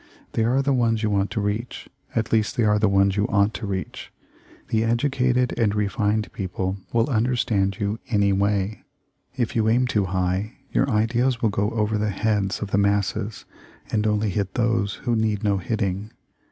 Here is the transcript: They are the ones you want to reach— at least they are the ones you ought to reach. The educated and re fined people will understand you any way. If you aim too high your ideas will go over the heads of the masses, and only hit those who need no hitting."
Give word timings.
They 0.31 0.43
are 0.43 0.63
the 0.63 0.73
ones 0.73 1.03
you 1.03 1.11
want 1.11 1.29
to 1.29 1.39
reach— 1.41 1.87
at 2.15 2.33
least 2.33 2.57
they 2.57 2.63
are 2.63 2.79
the 2.79 2.89
ones 2.89 3.15
you 3.17 3.27
ought 3.27 3.53
to 3.53 3.67
reach. 3.67 4.11
The 4.69 4.83
educated 4.83 5.53
and 5.59 5.75
re 5.75 5.87
fined 5.87 6.33
people 6.33 6.77
will 6.91 7.07
understand 7.11 7.77
you 7.79 7.99
any 8.09 8.33
way. 8.33 8.81
If 9.37 9.55
you 9.55 9.69
aim 9.69 9.85
too 9.85 10.05
high 10.05 10.53
your 10.73 10.89
ideas 10.89 11.43
will 11.43 11.49
go 11.51 11.69
over 11.69 11.99
the 11.99 12.09
heads 12.09 12.61
of 12.63 12.71
the 12.71 12.79
masses, 12.79 13.45
and 13.91 14.07
only 14.07 14.31
hit 14.31 14.55
those 14.55 14.95
who 15.05 15.15
need 15.15 15.43
no 15.43 15.59
hitting." 15.59 16.09